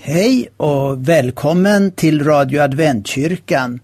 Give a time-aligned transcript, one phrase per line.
[0.00, 3.80] Hej och välkommen till Radio Adventkyrkan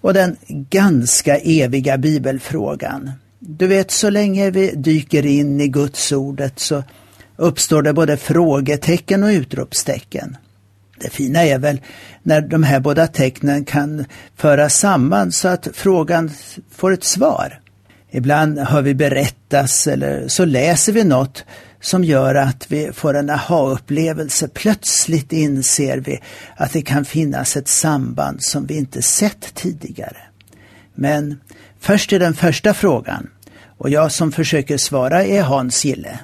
[0.00, 3.10] och den ganska eviga bibelfrågan.
[3.38, 6.82] Du vet, så länge vi dyker in i Guds ordet så
[7.36, 10.36] uppstår det både frågetecken och utropstecken.
[11.00, 11.80] Det fina är väl
[12.22, 14.04] när de här båda tecknen kan
[14.36, 16.30] föras samman så att frågan
[16.70, 17.60] får ett svar.
[18.10, 21.44] Ibland hör vi berättas eller så läser vi något
[21.80, 24.48] som gör att vi får en aha-upplevelse.
[24.48, 26.20] Plötsligt inser vi
[26.56, 30.16] att det kan finnas ett samband som vi inte sett tidigare.
[30.94, 31.40] Men
[31.80, 33.28] först är den första frågan
[33.78, 36.18] och jag som försöker svara är Hans Gille.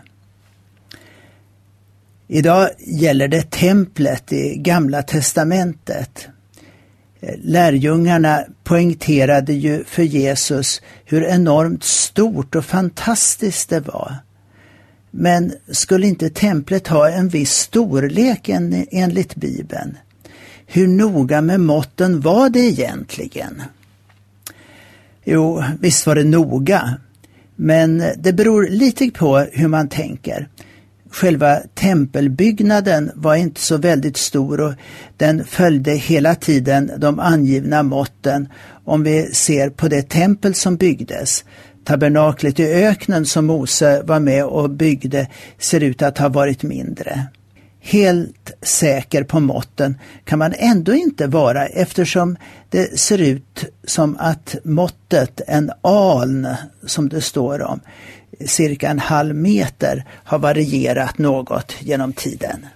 [2.28, 6.28] Idag gäller det templet i Gamla testamentet.
[7.36, 14.16] Lärjungarna poängterade ju för Jesus hur enormt stort och fantastiskt det var.
[15.16, 19.96] Men skulle inte templet ha en viss storlek en, enligt Bibeln?
[20.66, 23.62] Hur noga med måtten var det egentligen?
[25.24, 26.94] Jo, visst var det noga.
[27.56, 30.48] Men det beror lite på hur man tänker.
[31.10, 34.72] Själva tempelbyggnaden var inte så väldigt stor och
[35.16, 38.48] den följde hela tiden de angivna måtten
[38.84, 41.44] om vi ser på det tempel som byggdes.
[41.84, 47.26] Tabernaklet i öknen som Mose var med och byggde ser ut att ha varit mindre.
[47.80, 52.36] Helt säker på måtten kan man ändå inte vara eftersom
[52.70, 56.48] det ser ut som att måttet, en aln
[56.86, 57.80] som det står om,
[58.46, 62.66] cirka en halv meter, har varierat något genom tiden.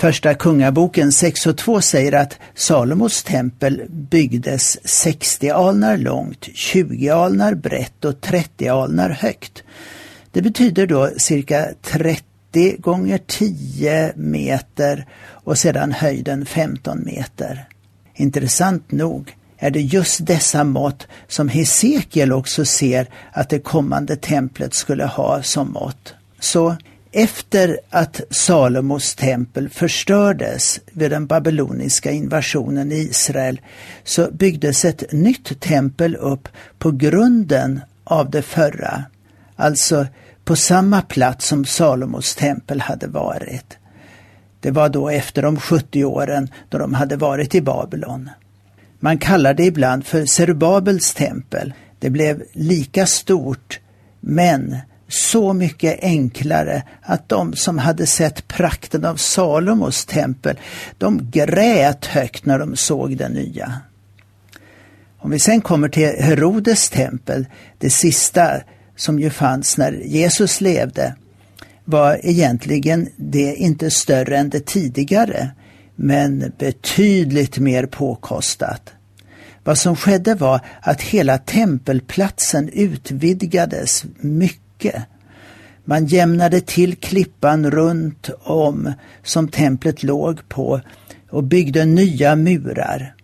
[0.00, 7.54] Första Kungaboken 6 och 2 säger att Salomos tempel byggdes 60 alnar långt, 20 alnar
[7.54, 9.62] brett och 30 alnar högt.
[10.32, 17.68] Det betyder då cirka 30 gånger 10 meter och sedan höjden 15 meter.
[18.14, 24.74] Intressant nog är det just dessa mått som Hesekiel också ser att det kommande templet
[24.74, 26.14] skulle ha som mått.
[26.40, 26.76] Så
[27.12, 33.60] efter att Salomos tempel förstördes vid den babyloniska invasionen i Israel
[34.04, 36.48] så byggdes ett nytt tempel upp
[36.78, 39.04] på grunden av det förra,
[39.56, 40.06] alltså
[40.44, 43.78] på samma plats som Salomos tempel hade varit.
[44.60, 48.30] Det var då efter de 70 åren då de hade varit i Babylon.
[49.00, 51.72] Man kallar det ibland för Serubabels tempel.
[51.98, 53.80] Det blev lika stort
[54.20, 54.76] men
[55.08, 60.60] så mycket enklare att de som hade sett prakten av Salomos tempel,
[60.98, 63.72] de grät högt när de såg det nya.
[65.18, 67.46] Om vi sen kommer till Herodes tempel,
[67.78, 68.60] det sista
[68.96, 71.14] som ju fanns när Jesus levde,
[71.84, 75.50] var egentligen det inte större än det tidigare,
[75.96, 78.92] men betydligt mer påkostat.
[79.64, 85.02] Vad som skedde var att hela tempelplatsen utvidgades mycket mycket.
[85.84, 90.80] Man jämnade till klippan runt om som templet låg på
[91.30, 93.14] och byggde nya murar.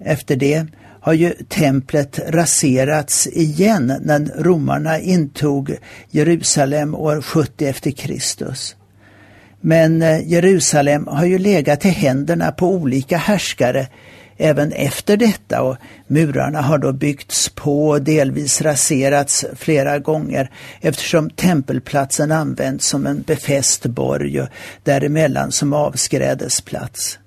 [0.00, 0.66] Efter det
[1.00, 5.76] har ju templet raserats igen när romarna intog
[6.10, 8.76] Jerusalem år 70 efter Kristus.
[9.60, 13.86] Men eh, Jerusalem har ju legat i händerna på olika härskare
[14.40, 21.30] även efter detta och murarna har då byggts på och delvis raserats flera gånger eftersom
[21.30, 24.48] tempelplatsen används som en befäst borg och
[24.82, 27.18] däremellan som avskrädesplats.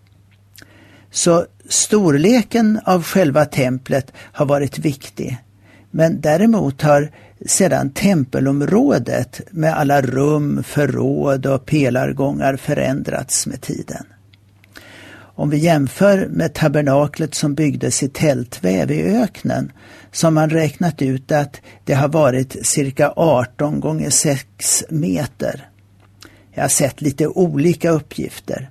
[1.11, 5.37] Så storleken av själva templet har varit viktig.
[5.91, 7.11] Men däremot har
[7.45, 14.05] sedan tempelområdet med alla rum, förråd och pelargångar förändrats med tiden.
[15.35, 19.71] Om vi jämför med tabernaklet som byggdes i tältväv i öknen
[20.11, 25.69] så har man räknat ut att det har varit cirka 18 gånger 6 meter.
[26.51, 28.69] Jag har sett lite olika uppgifter.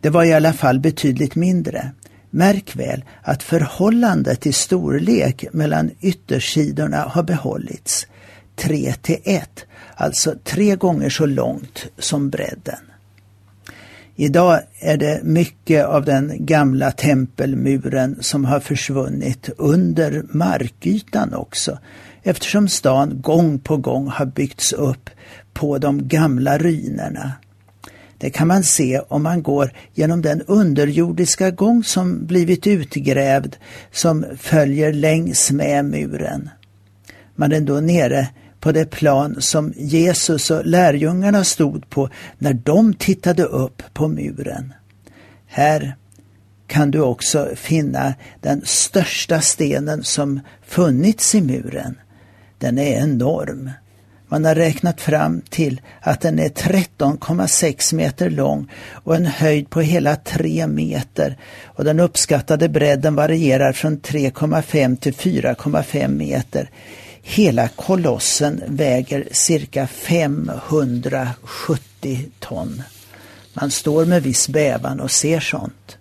[0.00, 1.90] Det var i alla fall betydligt mindre.
[2.30, 8.06] Märk väl att förhållandet i storlek mellan yttersidorna har behållits.
[8.56, 9.64] 3 till 1,
[9.94, 12.93] alltså tre gånger så långt som bredden.
[14.16, 21.78] Idag är det mycket av den gamla tempelmuren som har försvunnit under markytan också
[22.22, 25.10] eftersom stan gång på gång har byggts upp
[25.52, 27.32] på de gamla ruinerna.
[28.18, 33.56] Det kan man se om man går genom den underjordiska gång som blivit utgrävd
[33.92, 36.50] som följer längs med muren.
[37.36, 38.28] Man är då nere
[38.64, 42.08] på det plan som Jesus och lärjungarna stod på
[42.38, 44.72] när de tittade upp på muren.
[45.46, 45.96] Här
[46.66, 51.98] kan du också finna den största stenen som funnits i muren.
[52.58, 53.70] Den är enorm.
[54.28, 59.80] Man har räknat fram till att den är 13,6 meter lång och en höjd på
[59.80, 66.70] hela 3 meter och den uppskattade bredden varierar från 3,5 till 4,5 meter.
[67.26, 72.82] Hela kolossen väger cirka 570 ton.
[73.54, 75.96] Man står med viss bävan och ser sånt.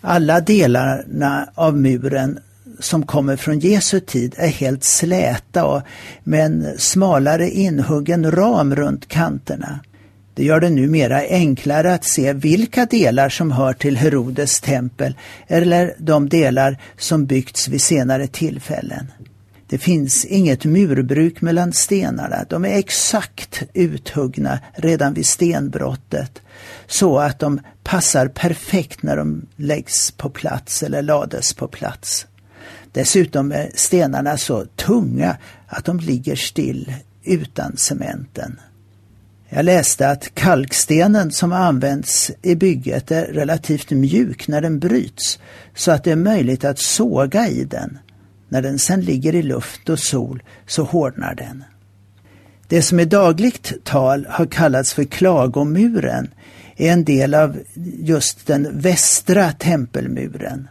[0.00, 2.38] Alla delarna av muren
[2.80, 5.82] som kommer från Jesu tid är helt släta och
[6.24, 9.80] med en smalare inhuggen ram runt kanterna.
[10.34, 15.16] Det gör det numera enklare att se vilka delar som hör till Herodes tempel
[15.46, 19.06] eller de delar som byggts vid senare tillfällen.
[19.68, 22.44] Det finns inget murbruk mellan stenarna.
[22.48, 26.40] De är exakt uthuggna redan vid stenbrottet
[26.86, 32.26] så att de passar perfekt när de läggs på plats eller lades på plats.
[32.92, 35.36] Dessutom är stenarna så tunga
[35.66, 36.94] att de ligger still
[37.24, 38.60] utan cementen.
[39.48, 45.38] Jag läste att kalkstenen som används i bygget är relativt mjuk när den bryts
[45.74, 47.98] så att det är möjligt att såga i den.
[48.48, 51.64] När den sedan ligger i luft och sol så hårdnar den.
[52.68, 56.30] Det som i dagligt tal har kallats för klagomuren
[56.76, 57.58] är en del av
[57.98, 60.68] just den västra tempelmuren.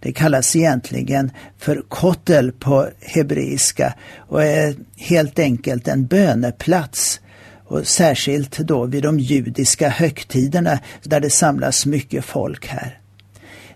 [0.00, 7.20] Det kallas egentligen för kotel på hebreiska och är helt enkelt en böneplats.
[7.68, 13.00] Och särskilt då vid de judiska högtiderna där det samlas mycket folk här.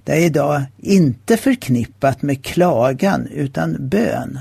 [0.05, 4.39] Det är idag inte förknippat med klagan utan bön.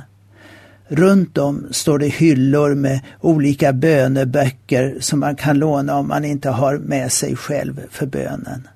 [0.88, 6.50] Runt om står det hyllor med olika böneböcker som man kan låna om man inte
[6.50, 8.68] har med sig själv för bönen.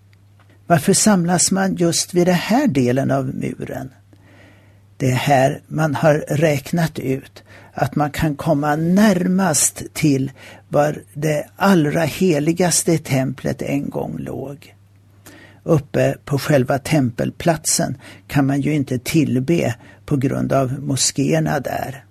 [0.68, 3.90] Varför samlas man just vid den här delen av muren?
[4.98, 7.44] Det är här man har räknat ut
[7.74, 10.32] att man kan komma närmast till
[10.70, 14.76] var det allra heligaste templet en gång låg.
[15.64, 19.76] Uppe på själva tempelplatsen kan man ju inte tillbe
[20.06, 22.06] på grund av moskéerna där.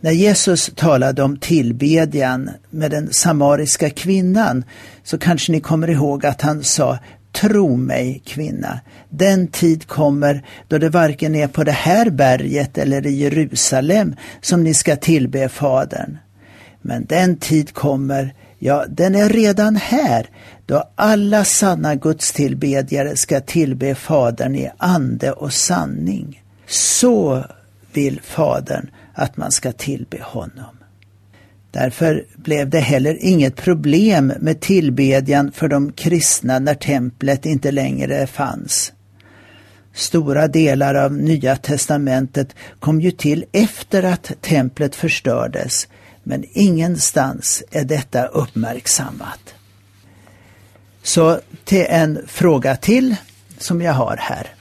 [0.00, 4.64] När Jesus talade om tillbedjan med den samariska kvinnan
[5.02, 6.98] så kanske ni kommer ihåg att han sa
[7.32, 13.06] Tro mig kvinna, den tid kommer då det varken är på det här berget eller
[13.06, 16.18] i Jerusalem som ni ska tillbe Fadern.
[16.82, 18.34] Men den tid kommer,
[18.64, 20.26] ja den är redan här,
[20.66, 26.42] då alla sanna gudstillbedjare ska tillbe Fadern i ande och sanning.
[26.66, 27.44] Så
[27.92, 30.76] vill Fadern att man ska tillbe honom.
[31.70, 38.26] Därför blev det heller inget problem med tillbedjan för de kristna när templet inte längre
[38.26, 38.92] fanns.
[39.94, 42.48] Stora delar av Nya testamentet
[42.80, 45.88] kom ju till efter att templet förstördes,
[46.24, 49.54] men ingenstans är detta uppmärksammat.
[51.02, 53.16] Så till en fråga till
[53.58, 54.54] som jag har här.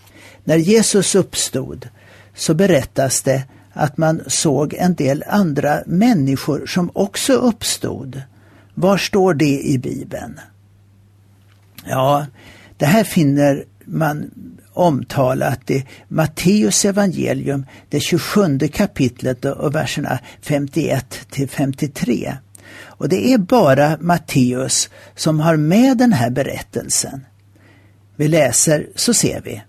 [0.43, 1.89] När Jesus uppstod
[2.35, 3.43] så berättas det
[3.73, 8.21] att man såg en del andra människor som också uppstod.
[8.73, 10.39] Var står det i Bibeln?
[11.85, 12.25] Ja,
[12.77, 14.31] det här finner man
[14.73, 22.37] omtalat i Matteus evangelium, det 27 kapitlet och verserna 51 till 53.
[22.81, 27.25] Och det är bara Matteus som har med den här berättelsen.
[28.15, 29.61] Vi läser så ser vi.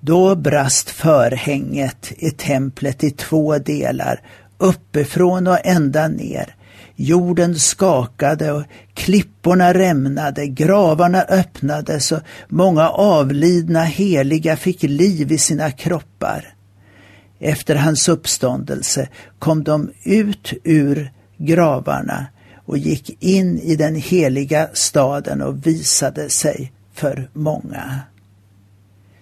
[0.00, 4.20] Då brast förhänget i templet i två delar,
[4.58, 6.54] uppifrån och ända ner.
[7.00, 8.62] Jorden skakade och
[8.94, 16.54] klipporna rämnade, gravarna öppnades och många avlidna heliga fick liv i sina kroppar.
[17.38, 22.26] Efter hans uppståndelse kom de ut ur gravarna
[22.66, 28.00] och gick in i den heliga staden och visade sig för många.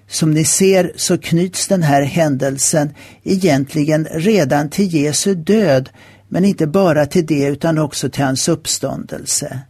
[0.09, 5.90] Som ni ser så knyts den här händelsen egentligen redan till Jesu död,
[6.28, 9.61] men inte bara till det utan också till hans uppståndelse.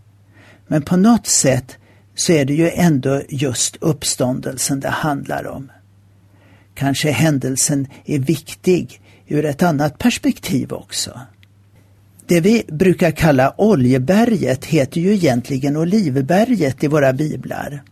[0.67, 1.77] Men på något sätt
[2.15, 5.73] så är det ju ändå just uppståndelsen det handlar om.
[6.75, 11.21] Kanske händelsen är viktig ur ett annat perspektiv också.
[12.27, 17.83] Det vi brukar kalla Oljeberget heter ju egentligen Olivberget i våra biblar.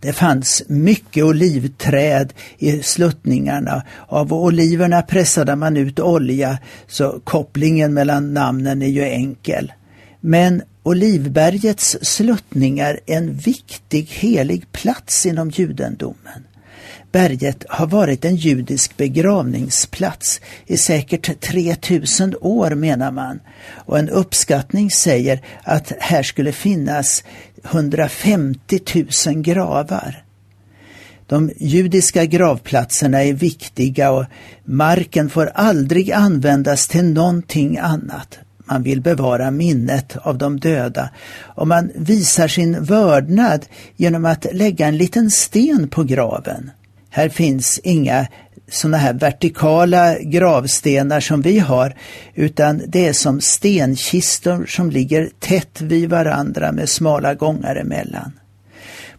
[0.00, 3.82] Det fanns mycket olivträd i sluttningarna.
[4.08, 9.72] Av oliverna pressade man ut olja, så kopplingen mellan namnen är ju enkel.
[10.20, 16.46] Men Olivbergets sluttningar är en viktig helig plats inom judendomen.
[17.12, 24.90] Berget har varit en judisk begravningsplats i säkert 3000 år menar man och en uppskattning
[24.90, 27.24] säger att här skulle finnas
[27.70, 28.80] 150
[29.26, 30.22] 000 gravar.
[31.26, 34.24] De judiska gravplatserna är viktiga och
[34.64, 38.38] marken får aldrig användas till någonting annat.
[38.64, 44.86] Man vill bevara minnet av de döda och man visar sin vördnad genom att lägga
[44.86, 46.70] en liten sten på graven.
[47.10, 48.26] Här finns inga
[48.68, 51.94] sådana här vertikala gravstenar som vi har,
[52.34, 58.32] utan det är som stenkistor som ligger tätt vid varandra med smala gångar emellan.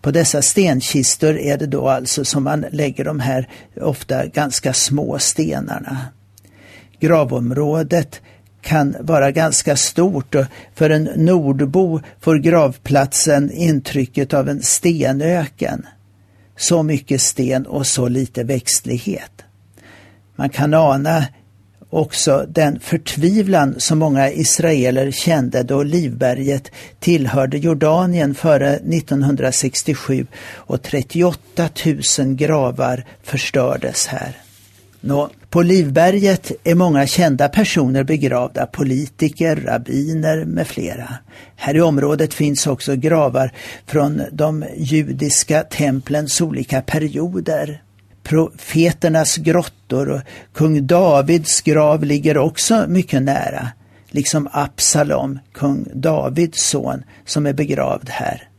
[0.01, 3.49] På dessa stenkistor är det då alltså som man lägger de här
[3.81, 5.97] ofta ganska små stenarna.
[6.99, 8.21] Gravområdet
[8.61, 15.85] kan vara ganska stort och för en nordbo får gravplatsen intrycket av en stenöken.
[16.57, 19.31] Så mycket sten och så lite växtlighet.
[20.35, 21.23] Man kan ana
[21.89, 31.69] också den förtvivlan som många israeler kände då Livberget tillhörde Jordanien före 1967 och 38
[32.19, 34.37] 000 gravar förstördes här.
[35.01, 41.13] Nå, på Livberget är många kända personer begravda, politiker, rabbiner med flera.
[41.55, 43.51] Här i området finns också gravar
[43.85, 47.81] från de judiska templens olika perioder.
[48.23, 50.21] Profeternas grottor och
[50.53, 53.67] kung Davids grav ligger också mycket nära,
[54.09, 58.49] liksom Absalom, kung Davids son, som är begravd här.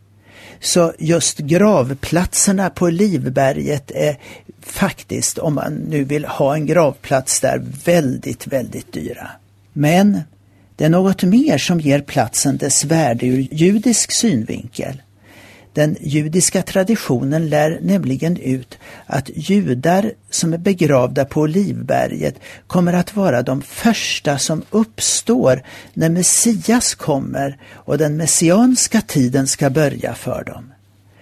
[0.61, 4.17] Så just gravplatserna på Livberget är
[4.63, 9.31] faktiskt, om man nu vill ha en gravplats där, väldigt, väldigt dyra.
[9.73, 10.21] Men
[10.77, 15.03] det är något mer som ger platsen dess värde ur judisk synvinkel.
[15.79, 22.35] Den judiska traditionen lär nämligen ut att judar som är begravda på Olivberget
[22.67, 25.63] kommer att vara de första som uppstår
[25.95, 30.73] när Messias kommer och den messianska tiden ska börja för dem.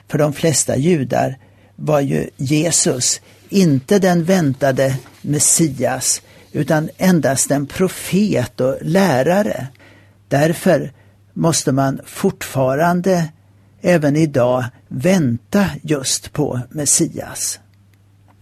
[0.09, 1.39] För de flesta judar
[1.77, 6.23] var ju Jesus inte den väntade Messias
[6.53, 9.67] utan endast en profet och lärare.
[10.29, 10.93] Därför
[11.33, 13.29] måste man fortfarande
[13.83, 17.59] även idag vänta just på Messias.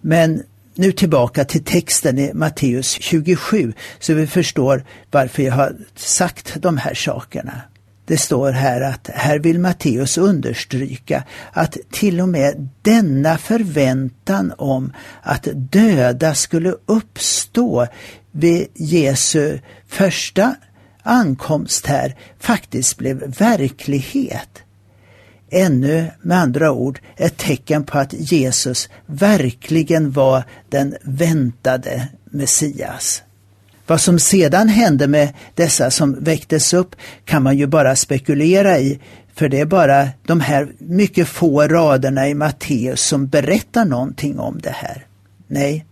[0.00, 0.42] Men
[0.74, 6.78] nu tillbaka till texten i Matteus 27 så vi förstår varför jag har sagt de
[6.78, 7.60] här sakerna.
[8.06, 14.92] Det står här att här vill Matteus understryka att till och med denna förväntan om
[15.22, 17.86] att döda skulle uppstå
[18.32, 20.54] vid Jesu första
[21.02, 24.63] ankomst här faktiskt blev verklighet.
[25.56, 33.22] Ännu med andra ord ett tecken på att Jesus verkligen var den väntade Messias.
[33.86, 39.00] Vad som sedan hände med dessa som väcktes upp kan man ju bara spekulera i,
[39.34, 44.60] för det är bara de här mycket få raderna i Matteus som berättar någonting om
[44.62, 45.06] det här.
[45.46, 45.86] Nej,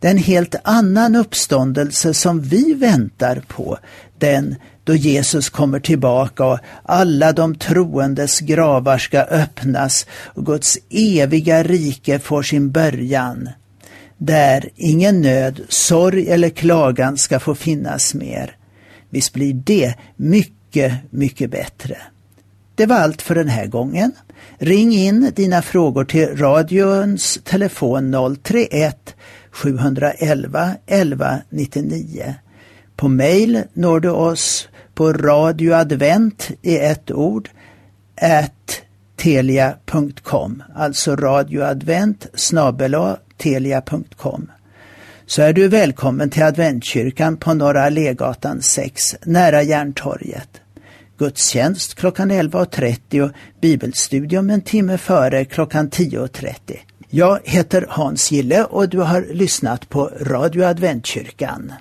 [0.00, 3.78] det är en helt annan uppståndelse som vi väntar på,
[4.22, 11.62] den då Jesus kommer tillbaka och alla de troendes gravar ska öppnas och Guds eviga
[11.62, 13.48] rike får sin början
[14.18, 18.56] där ingen nöd, sorg eller klagan ska få finnas mer.
[19.10, 21.96] Visst blir det mycket, mycket bättre.
[22.74, 24.12] Det var allt för den här gången.
[24.58, 29.14] Ring in dina frågor till radions telefon 031
[29.50, 32.34] 711 11 99.
[32.96, 37.50] På mejl når du oss på radioadvent i ett ord
[38.16, 38.82] at
[39.16, 42.26] telia.com, alltså radioadvent
[43.36, 44.50] telia.com
[45.26, 50.48] så är du välkommen till Adventkyrkan på Norra Allégatan 6 nära Järntorget.
[51.18, 53.30] Gudstjänst klockan 11.30 och
[53.60, 56.54] bibelstudium en timme före klockan 10.30.
[57.10, 61.72] Jag heter Hans Gille och du har lyssnat på Radio Adventkyrkan.